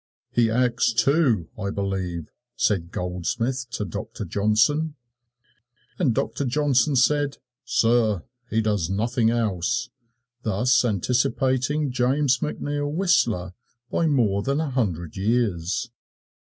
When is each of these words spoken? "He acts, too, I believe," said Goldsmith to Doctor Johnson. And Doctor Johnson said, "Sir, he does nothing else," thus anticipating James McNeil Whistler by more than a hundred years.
"He 0.31 0.49
acts, 0.49 0.93
too, 0.93 1.49
I 1.59 1.69
believe," 1.69 2.31
said 2.55 2.89
Goldsmith 2.91 3.69
to 3.73 3.85
Doctor 3.85 4.25
Johnson. 4.25 4.95
And 5.99 6.15
Doctor 6.15 6.43
Johnson 6.43 6.95
said, 6.95 7.37
"Sir, 7.65 8.23
he 8.49 8.63
does 8.63 8.89
nothing 8.89 9.29
else," 9.29 9.89
thus 10.41 10.83
anticipating 10.83 11.91
James 11.91 12.39
McNeil 12.39 12.91
Whistler 12.91 13.53
by 13.91 14.07
more 14.07 14.41
than 14.41 14.59
a 14.59 14.71
hundred 14.71 15.17
years. 15.17 15.91